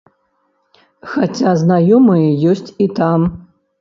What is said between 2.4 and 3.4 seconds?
ёсць і там.